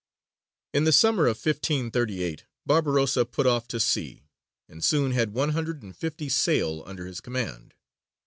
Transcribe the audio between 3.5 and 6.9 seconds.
to sea, and soon had one hundred and fifty sail